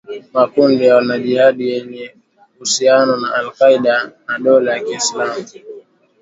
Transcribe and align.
Makundi 0.33 0.85
ya 0.85 0.95
wanajihadi 0.95 1.69
yenye 1.69 2.15
uhusiano 2.55 3.17
na 3.17 3.33
al-Qaeda 3.33 4.11
na 4.27 4.39
Dola 4.39 4.73
ya 4.77 4.83
Kiislamiu 4.83 5.45